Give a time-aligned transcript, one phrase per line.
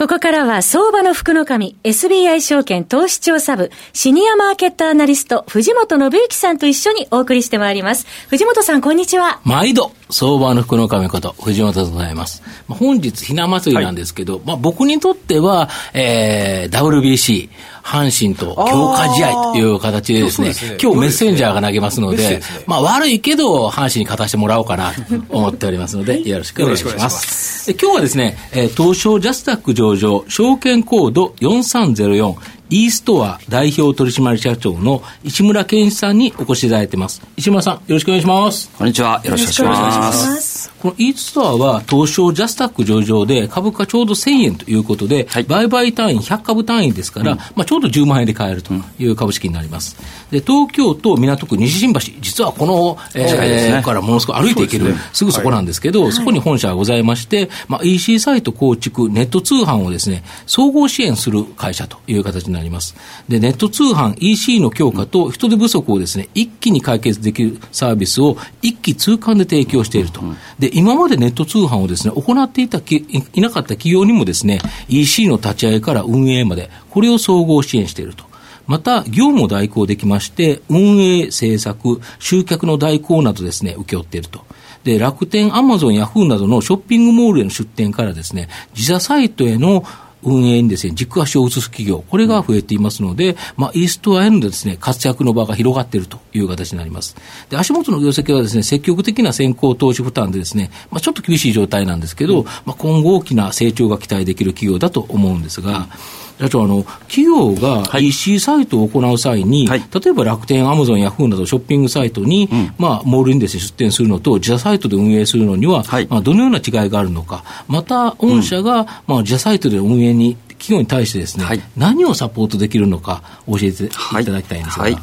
[0.00, 8.06] ここからは相場の福の神、SBI 証券投資調査部、シニアマーケットアナリスト、藤本信之さんと一緒にお送りしてまいります。
[8.30, 9.42] 藤本さん、こんにちは。
[9.44, 12.42] 毎度、相場の福の神こと、藤本でございます。
[12.66, 17.50] まあ、本日、ひな祭りなんですけど、はい、まあ、僕にとっては、えー、WBC、
[17.82, 27.66] 阪神と強化試合という形でですね、すね今日メッセンジャーが投げますので、ね、まあ悪いけど、阪神に勝たせてもらおうかなと思っておりますので、よろしくお願いします。
[27.66, 32.36] で今日はですね、えー、東証ジャスタック上場、証券コード4304、
[32.70, 37.20] イーストア代表取締社長の石村健一さんにお越しいただいてます。
[37.36, 38.70] 石村さん、よろしくお願いします。
[38.76, 39.20] こんにちは。
[39.24, 40.49] よろしくお願いします。
[40.80, 49.96] このイーストアは東証ジャスタック上場で株価ちょうど1000円ということで、はい、売買単位100株単位ですから、うん、まあちょうど10万円で買えるという株式になります。
[50.30, 62.96] で、東京都港区西新橋、実はこの、えー、ね、からものすごく歩いていける、すぐそこなんですけど、はい、そこに本社がございまして、まあ EC サイト構築、ネット通販をですね、総合支援する会社という形になります。
[63.28, 70.22] で、ネット通販 EC の強化と人手不足をですね、一気に解決できるサービスを一気通貫で提供していると。
[70.58, 78.24] で、今までネット通販をですね、行っていたき、いなかった企業にもですね、EC の立ち上げから運営まで、これを総合支援していると。
[78.66, 84.44] また、業務を代行できまして、運営、制作、集客の代行などですね、請け負っていると。
[84.84, 89.84] で、楽天、アマゾン、ヤフーなどのショッピングモールへの出店からですね、自社サイトへの
[90.22, 97.16] 運営にですね、軸足を移す企業、これが増えていますので、まあ、イーストアへのですね、活躍の場が広がっているという形になります。
[97.48, 105.80] で、足元の業績はですね、積極的な先行投資負担でですね、まあ、ちょっと厳しい状態なんですけど、うん、まあ、今後大きな成長が期待できる企業だと思うんですが、う
[106.26, 124.84] ん社長あの、企業が EC サイトを行う際に、はい、例えば楽天、アマゾン、ヤフーなどショッピングサイトに、うん、まあ、モールにです、ね、出店するのと、自社サイトで運営するのには、はい、まあ、どのような違いがあるのか、また、御社が、うん、まあ、自社サイトで運営に企業に対してですね、はい、何をサポートできるのか教えていただきたいんですが。
[124.84, 124.96] はい。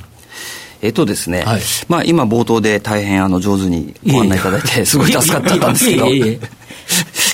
[0.82, 6.06] えっとですね、はい、まあ今冒頭で大変あの上手にご案内いただいて、すごい助かったんですけど、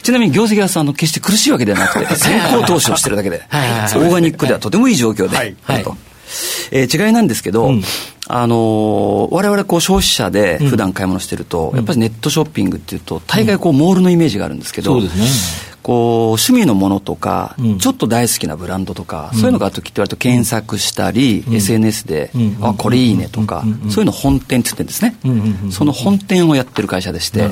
[0.04, 5.98] ちなみに業績はさあの決して苦しいわけではなくて、 先行投資をしてるだけで、オーガニックではとてもいい状況であると。
[6.72, 7.84] えー、違いなんですけど、うん、
[8.28, 15.00] あのー、我々こう消費者で普段買い物してると、うん、やっぱりネットショッピングっていうと、大概こうモールのイメージがあるんですけど。
[15.84, 24.88] こう趣味のものとか、うん、ちょっと大好きなブランドとか、うん、そういうのがある時って割と検索したり、うん、SNS で、あこれいいねとか、そういうの本店って言ってるん。
[24.88, 25.16] ですね、
[25.72, 27.50] その本店をやってる会社でして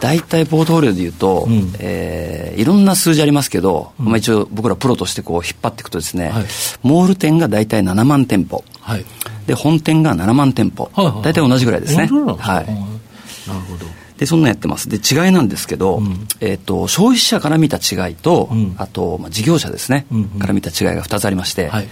[0.00, 6.44] 大体ポートフォリオでいうと、うん、えー、いろんな数字ありますけど、まあ、一応僕らプロとしてこう引っ張っていくとですね、はい、
[6.82, 9.04] モール店が大体7万店舗、はい、
[9.46, 12.06] で本店が7万店舗、はいはい、大体同じぐらいですね。
[12.06, 14.90] はい、なるほどで、そんなやってます。
[14.90, 21.88] で、違いなんですけど、うん、えっ、ー、と、消費者から見た違いと、うん、あと、まあ、事業者ですね、うんうん、から見た違いが2つありまして、はい、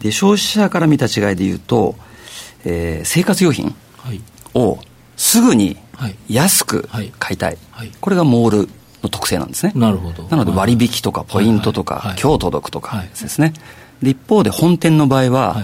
[0.00, 1.96] で、消費者から見た違いで言うと、
[2.66, 3.74] えー、生活用品
[4.52, 4.78] を
[5.16, 5.78] すぐに
[6.28, 6.86] 安く
[7.18, 7.56] 買いたい。
[7.70, 8.68] はい、これがモール
[9.02, 9.72] の特性なんですね。
[9.74, 10.24] なるほど。
[10.24, 13.54] なので割引とかポイントとか、今日届くとかですね。
[14.02, 15.62] で、一方で本店の場合は、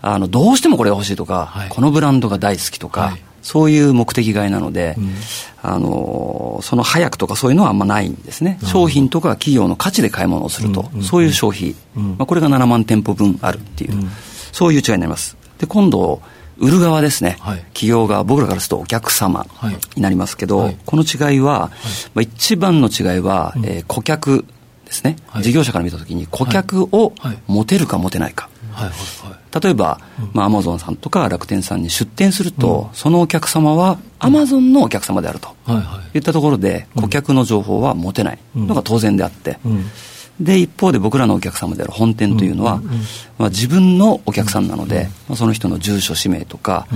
[0.00, 5.14] あの、どうしてもこれが欲しいとか、このブランドが大好きとか、そういう目的買いなので、うん、
[5.62, 13.94] あのその早くとかそういうのはあんまないんですね、商品とか企業の価値で買い物をすると、うん、そういう消費、うん、まあ、これが7万店舗分あるっていう、
[14.52, 15.36] そういう違いになります。
[15.58, 16.22] で今度
[16.60, 19.46] 売る側ですね、はい、企業側、僕らからするとお客様
[19.96, 21.70] になりますけど、はい、この違いは、はい、
[22.14, 24.44] まあ、一番の違いは、うん、えー、顧客
[24.84, 27.14] ですね、事業者から見たときに、顧客を
[27.46, 28.49] 持てるか持てないか。
[28.70, 29.62] はいはいはい。
[29.62, 30.00] 例えば、
[30.32, 38.38] まあ、アマゾンさんとか楽天さんに出店すると、うん、そのお客様はアマゾンのお客様であると、はいはい、いったところで、顧客の情報は持てない。
[38.54, 39.90] のが当然であって、うん、
[40.40, 42.84] で、一方で僕らのお客様である本店というのは、うん。
[42.84, 42.90] うん。
[42.92, 43.00] うん、
[43.38, 46.86] まあ、自分のお客さんなので、まあ、その人の住所、氏名とか、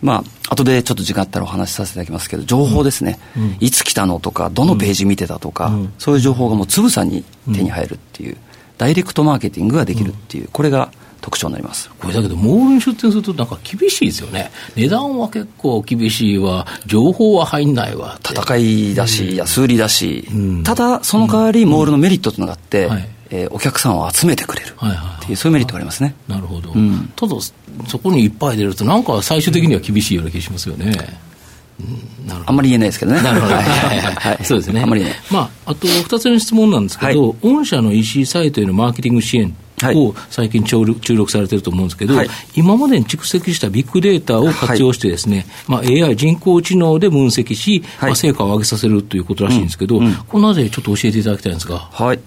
[0.00, 3.18] まあ、後でちょっと時間あったらお話しさせていただきますけど、情報ですね、
[3.60, 8.36] いつ来たのとか、どのページ見てたとか、そういう情報がもうつぶさに手に入るっていう、
[8.78, 10.92] ダイレクトマーケティングができるっていう、これが
[11.22, 11.88] 特徴になります。
[11.98, 23.08] これだけど、モールに出店すると、なんか厳しいですよね、値段は結構厳しいわ、情報は入んないわ戦いだし、安売りだし、うん、ただ、その代わり、モールのメリットというのがあって、うんはい。
[23.34, 24.74] えー、お客さんを集めてくれる。
[24.76, 26.14] っていう、そういうメリットがありますね。
[26.28, 27.34] なるほど、うん、ただ、
[27.88, 30.92] そこにいっぱい出ると、なんか最終的には厳しいような気がしますよね。
[32.46, 33.22] あんまり言えないですけどね。
[33.22, 33.54] なるほど。
[33.54, 33.64] はい。
[33.64, 34.00] はい。
[34.00, 34.44] はい。
[34.44, 34.82] そうですね。
[34.82, 35.14] あんまりね。
[35.30, 39.56] まあ、あと二つの質問なんですけど、御社の EC サイトへのマーケティング支援
[39.90, 50.06] を最近注力されてると思うんですけど、はい、今までに蓄積したビッグデータを活用してですね、はい、まあ、AI、人工知能で分析し、はい、まあ、成果を上げさせるということらしいんですけど、うん。
[50.06, 51.78] うん、このあたりちょっと教えていただきたいんですが。
[51.78, 52.20] はい。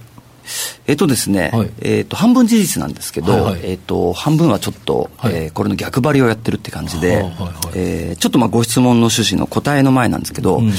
[0.87, 7.33] えっとですね、はい、えっと半分事実なんですけど、はいはい、えっと半分はちょっと、はい、えー、これの逆張りをやってるって感じで、はいはい、
[7.73, 10.71] えー、ちょっとまあご質問の趣旨の答えの前なんですけど、うん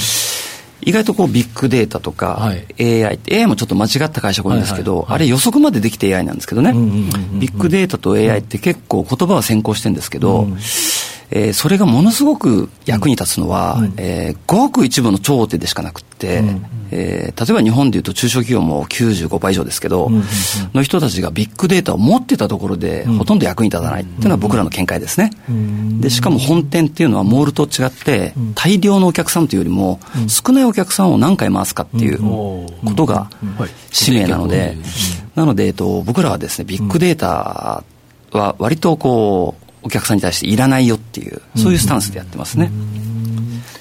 [0.81, 5.01] 意外とこうビッグデータとか、はい、AI って AI もちょっと間違った解釈なんですけど、はい。
[5.01, 5.09] はい。
[5.09, 10.57] はい、あれ予測までできて AI なんですけどね、ビッグデータと AI って結構言葉は先行してるんですけど、うん
[11.29, 20.23] えー、それがものすごく役に立つのは、うん、えー、ごく一部の超大手でしかなくって、うん、えー、例えば日本でいうと中小企業も95倍以上ですけど、うん、
[20.73, 25.31] の人たちがビッグデータを持ってたところで、ほとんど役に立たないっていうのは僕らの見解ですね。
[25.99, 33.29] でしかも本店っていうのはモールと違って大量のお客さんというよりも少ないお客さんを何回回すかっていうことが
[33.91, 34.77] 使命なので、
[35.35, 37.83] なので、えっと、僕らはですねビッグデータ
[38.31, 42.69] は割とこうお客さんに対していらないよっていう、そういうスタンスでやってますね。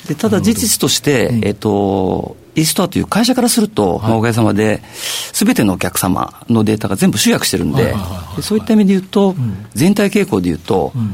[0.06, 7.94] でただ事実として、えっ、ー、と、イーストアという会社からすると、はい、おかげさまで、すべてのお客様のデータが全部集約してるんで、
[8.40, 11.12] そういった意味で言うと、うん、全体傾向で言うと、うん、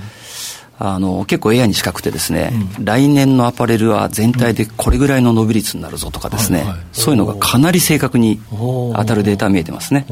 [0.78, 10.06] あの結構 AI に近くてですね、うん、来年のアパレルは全体でこれぐらいの伸び率になるぞとかですね、はいはい、そういうのがかなり正確に当たるデータ見えてますね。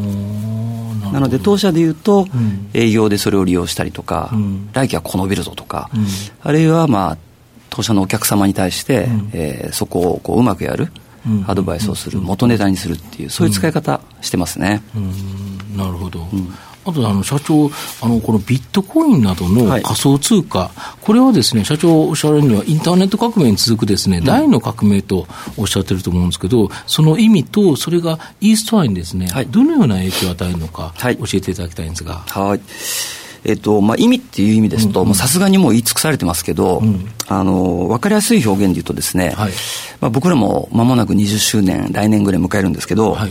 [1.12, 2.28] なので当社でいうと、
[2.72, 4.30] 営業でそれを利用したりとか、
[4.72, 5.90] 来期はこう伸びるぞとか、
[6.40, 7.18] あるいはまあ
[7.70, 10.92] 当社のお客様に対して、えー、そこをこううまくやる、
[11.46, 14.82] アドバイスをする、元ネタにするっていう、そういう使い方してますね。
[15.76, 16.26] なるほど、
[16.90, 17.70] あとあの社長
[18.02, 25.26] あの、このビットコインなどの仮想通貨、はい、これはですね、社長おっしゃるには、インターネット革命に続くですね、第、の革命と
[25.56, 32.24] おっしゃってると思うんですけど、その意味と、それがイーストアにですね、はい、どのような影響を与えるのか、教えていただきたいんですが。
[32.26, 32.60] はい。
[33.42, 39.52] えっとまあ、意味っていう意味ですと、さすがにもう言い尽くされてますけど、うん、あの分かりやすい表現で言うとですね、はい、
[39.98, 43.30] まあ、僕らも間もなく20周年、来年ぐらい迎えるんですけど、はい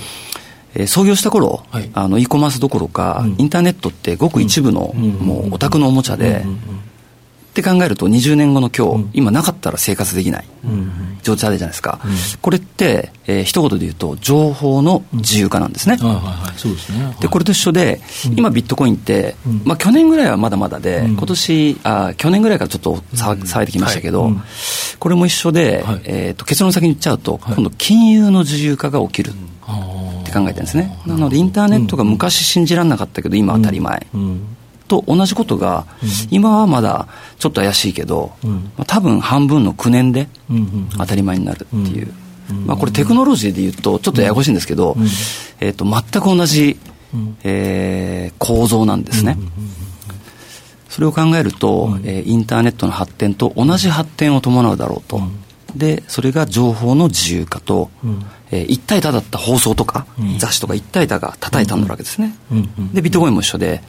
[0.79, 6.45] えー、創業した頃、はい、あの e コマースどころか、うん、インターネットってごく一部の、うん、もうオタクのおもちゃで、
[7.49, 10.45] って考えると20年後の今日、うん、今なかったら生活できない
[11.23, 12.11] 状態じゃないですか、うん、
[12.41, 15.97] これって、えー、一言で言うと情報の自由化なんですね、
[17.19, 17.99] でこれと一緒で、
[18.35, 19.35] 今ビットコインって、
[19.65, 24.33] まあ、去年ぐらいはまだまだで、今年あ去年ぐらいからちょっと騒いできましたけど、はい、
[24.99, 29.33] これも一緒で、はい、えーと、結論先に言っちゃうと、今度金融の自由化が起きる、
[30.29, 30.97] って考えてるんですね。
[31.05, 34.07] なのでインターネットが昔信じられなかったけど今当たり前、
[34.87, 35.85] と同じことが、
[36.31, 37.07] 今はまだ
[37.39, 40.29] ちょっと怪しいけど、まあ、多分半分の9年で
[40.97, 42.13] 当たり前になるっていう、
[42.65, 44.95] まあ、これテクノロジーで言うとちょっとややこしいんですけど、
[45.59, 46.79] えー、と全く同じ、
[47.43, 49.37] えー、構造なんですね。
[50.89, 55.21] それを考えると、えー、インターネットの発展と同じ発展を伴うだろうと。
[55.75, 57.91] でそれが情報の自由化と、
[58.51, 62.35] えー、一体多だった放送とか、うん、雑誌とか一体多が多体多になるわけですね、
[62.93, 63.81] でビットコインも一緒で、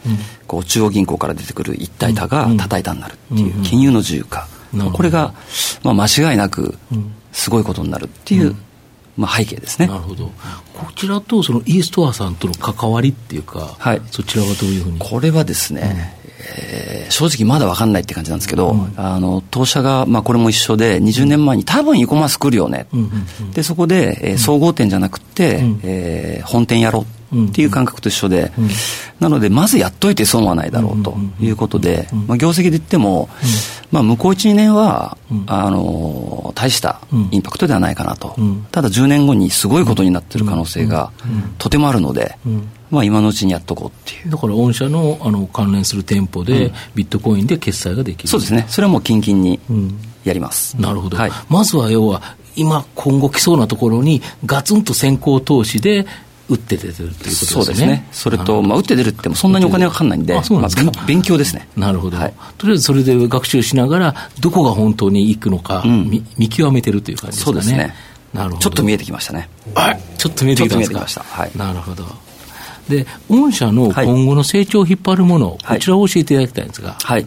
[0.47, 4.49] こう中央銀行から出てくる一体多が多体多になるっていう金融の自由化、
[4.93, 5.35] これが、
[5.83, 6.79] まあ、間違いなく
[7.33, 8.55] すごいことになるっていう、
[9.17, 9.87] まあ、背景ですね。
[9.87, 10.31] なるほど。
[10.75, 14.99] こちらとそのイーストアさんとの関わりっていうか、はい、そちらはどういうふうに？
[14.99, 23.07] これはですね、えー、正直まだ分かんないって感じなんですけど、うん、あの当社が、まあ、これも一緒で20年前に多分 e コマース来るよね、うんうん
[23.41, 28.69] うん、でそこで、えー、総合店じゃなくて、うん、えー、本店やろうっていう感覚と一緒で、うん、
[29.21, 33.29] なのでまずやっといて損はないだろうということで、まあ、業績で言っても、
[33.93, 35.17] まあ、向こう12年は、
[35.47, 38.35] あの大したインパクトではないかなと、
[38.73, 41.13] ただ10年後にすごいことになってる可能性が
[41.59, 42.37] とてもあるので、
[42.91, 49.61] まあ、今のうちにやっとこうっていうだから御社のあの関連する店舗で、ビットコインで決済ができる、そうですねそれはもう近々に
[50.25, 56.07] やります、うん、なるほど、はい、まずは要は今今後来そうなところにガツンと先行投資で
[56.49, 57.47] 打って出てるということですね。
[57.47, 58.09] そうですね。
[58.11, 61.69] それと、まあ、打って出るってもそんなにお金がかかんないんで、あそうなんですまあ、勉強ですね。
[61.77, 67.63] なるほど、はい、とりあえずそれで学習しながら、どこが本当に行くのか、うん、見見極めてるという感じですかね。
[67.63, 67.95] そうですね。
[68.35, 68.63] なるほど。
[68.63, 69.49] ちょっと見えてきましたね。
[69.77, 70.01] はい。
[70.19, 71.23] ちょっと見えてきました。
[71.23, 71.51] はい。
[71.57, 72.05] なるほど。
[72.91, 76.97] で、御社の今後の成長を引っ張るもの、はい、こちらを教えていただきたいんですが。
[77.03, 77.27] はい。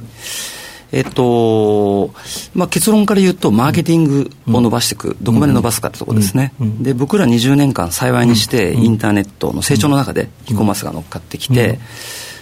[0.92, 2.14] えっと、
[2.54, 11.80] まあ、結論から言うと、マーケティングを伸ばしていく、うん、どこまで伸ばすかってところですね、うん、で、僕ら20年間幸いにして、インターネットの成長の中で e コマースが乗っかってきて、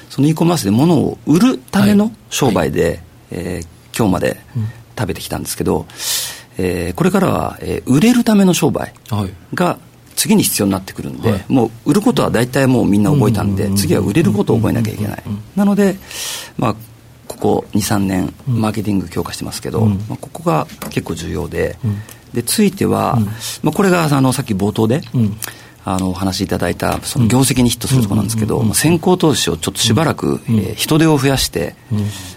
[0.09, 2.99] その e コマースで物を売るための商売で、はい、
[3.31, 4.37] えー、今日まで
[4.99, 5.85] 食べてきたんですけど、
[6.57, 8.93] えー、これからは、えー、売れるための商売
[9.53, 9.79] が
[10.15, 15.23] 次に必要になってくるんで、はい、もう売ることは大体もうみんな覚えたんで、次は売れることを覚えなきゃいけない。
[15.55, 15.97] なので、
[16.57, 16.75] まあ、
[17.27, 21.77] ここ23年マーケティング強化してますけど、まあ、ここが結構重要で、
[22.33, 23.17] でついては、
[23.63, 25.01] まあ、これがあのさっき冒頭で、
[25.83, 31.75] あのお話しいただいたその業績にヒットするところなんですけど、先行投資をちょっとしばらく、えー、人手を増やして、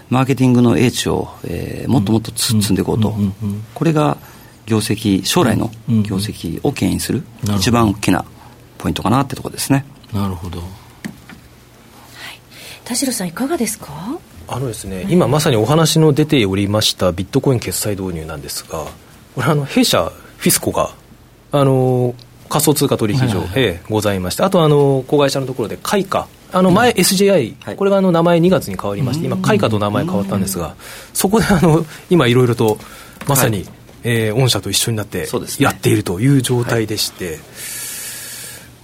[0.09, 3.15] マーケティングの英知を、えー、もっともっと積んでいこうと、
[3.73, 4.17] これが
[4.65, 7.23] 業績将来の業績を牽引する、
[7.57, 8.25] 一番大きな
[8.77, 9.85] ポイントかなってところですね。
[10.13, 10.67] なるほど、はい、
[12.83, 14.17] 田代さんいかがですか？
[14.47, 18.85] あのですね、今まさにお話の出ておりましたビットコイン決済導入なんですが
[19.33, 20.91] これあの弊社フィスコが
[21.51, 22.13] あの
[22.47, 30.75] 仮想通貨取引所、はいはい、ございまして、あとあの子会社のところで、開花、あの前、SJI、はい、これがあの名前2月に変わりまして、今、開花と名前変わったんですが、
[31.11, 32.77] そこであの今、いろいろと
[33.27, 33.67] まさに、はい、
[34.05, 35.27] えー、御社と一緒になって
[35.59, 37.41] やっているという状態でして、ねはい、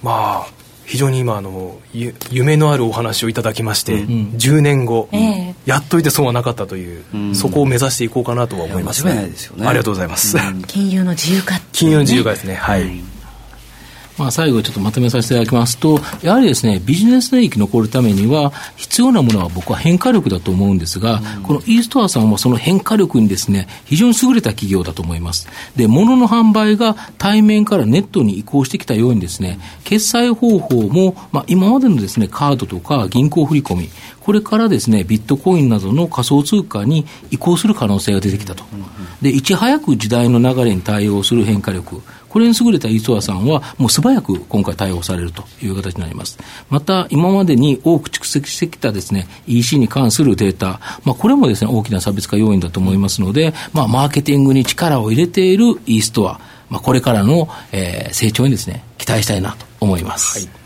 [0.01, 0.11] ま
[0.47, 9.67] あ、非常に今あの夢のあるお話をいただきまして、うん、10年後、えー、やっといて損はなかったという、うん、そこを目指していこうかなとは思います、ね、間違いないですよね。
[9.67, 12.55] ありがとうございます、うん、金融の自由化、ね、金融の自由化ですね。
[12.55, 12.99] はい、
[14.21, 25.47] まあ、最後ちょっとまとめさせていただきますと、やはりですね、ビジネス利益残るためには、必要なものは僕は変化力だと思うんですが、うん、このイーストアさんはその変化力にですね、非常に優れた企業だと思います。
[25.75, 38.63] で、物の販売が対面からネットに移行してきたようにですね、決済方法も、まあ、今までのですね、カードとか銀行振込、これからですね、ビットコインなどの仮想通貨に移行する可能性が出てきたと。
[39.19, 46.39] で、いち早く時代の流れに対応する変化力、これに優れた磯谷さんは、もう素早く今回対応されるという形になります。
[46.69, 60.39] また、今までに多く蓄積してきたですね、EC に関するデータ、まあ、これもですね、大きな差別化要因だと思いますので、まあ、マーケティングに力を入れている e ストア、まあ、これからの、えー、成長にですね、期待したいなと思います。
[60.39, 60.60] はい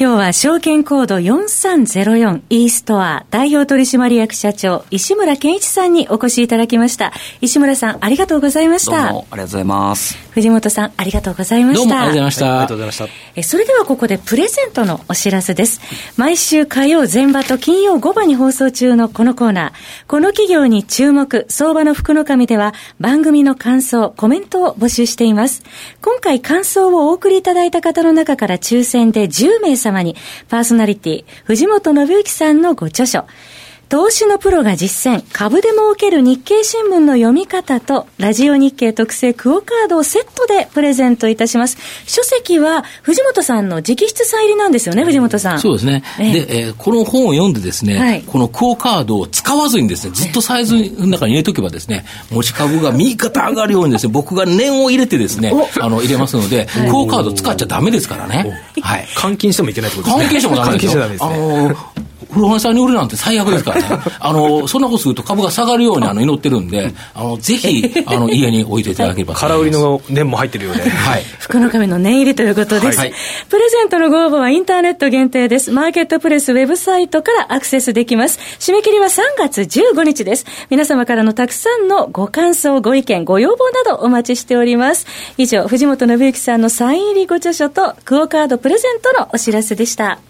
[0.00, 7.12] 今日は証券コード 4304E ストア代表取締役社長石村健一さんにお越しいただきました。
[7.42, 8.92] 石村さんありがとうございました。
[8.92, 10.16] どうもありがとうございます。
[10.30, 11.80] 藤本さんありがとうございました。
[11.80, 12.46] どうもありがとうございました。
[12.46, 13.08] ありがとうございました。
[13.36, 15.82] えそれではここでプレゼントのお知らせです。
[16.16, 19.72] 毎週火曜前場と金曜午場に放送中のこのコーナー。
[20.06, 25.62] この企業に注目、相場の福の神では番組の感想、コメントを募集しています。
[26.00, 30.16] 今回感想をお送りいただいた方の中から抽選で10名様に
[30.48, 33.26] パーソナリティ、藤本信之さんのご著書、
[33.90, 41.76] 投資のプロが実践、株で儲ける日経新聞の読み方と、ラジオ日経特製クオカードをセットでプレゼントいたします。
[42.06, 45.60] 書籍は、藤本さんの直筆サイン入りなんですよね、藤本さん。
[45.60, 46.04] そうですね。
[46.20, 58.62] えで、えー、この本を読んでですね、はい、このクオカードを使わずにですね、ずっとサイズの中に入れとけばですね、持ち株が右肩上がるようにですね、 僕が念を入れてですね、あの、入れますので、クオカード使っちゃダメですからね。
[58.80, 59.08] はい。
[59.16, 60.26] 換金してもいけないってことですね。
[60.26, 60.92] 換金してもダメですよ。
[60.92, 61.28] 換金してダメですね。
[61.28, 61.99] あのー
[62.30, 63.86] 古本屋さんに売るなんて最悪ですからね。
[64.18, 70.88] あの、そんなことすると株が下がるようにあの祈ってるんで、あの、ぜひ、あの、家に置いていただければ 空売りの念も入ってるようで。
[70.90, 71.24] はい。
[71.38, 72.98] 福の神の念入りということです。
[72.98, 73.12] はい。
[73.48, 75.72] プレゼントのご応募はインターネット限定です。
[75.72, 78.38] マーケットプレスウェブサイトからアクセスできます。
[78.58, 80.46] 締め切りは3月15日です。
[80.70, 85.06] 皆様からのたくさんのご感想、ご意見、ご要望などお待ちしております。
[85.36, 90.29] 以上、藤本信之さんのサイン入りご著書とクオカードプレゼントのお知らせでした。